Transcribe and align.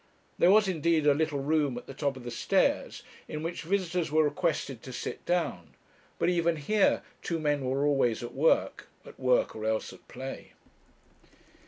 There 0.39 0.49
was, 0.49 0.67
indeed, 0.67 1.05
a 1.05 1.13
little 1.13 1.37
room 1.41 1.77
at 1.77 1.85
the 1.85 1.93
top 1.93 2.17
of 2.17 2.23
the 2.23 2.31
stairs, 2.31 3.03
in 3.27 3.43
which 3.43 3.61
visitors 3.61 4.11
were 4.11 4.23
requested 4.23 4.81
to 4.81 4.91
sit 4.91 5.23
down; 5.27 5.75
but 6.17 6.27
even 6.27 6.55
here 6.55 7.03
two 7.21 7.37
men 7.37 7.63
were 7.63 7.85
always 7.85 8.23
at 8.23 8.33
work 8.33 8.87
at 9.05 9.19
work, 9.19 9.55
or 9.55 9.63
else 9.63 9.93
at 9.93 10.07
play. 10.07 10.53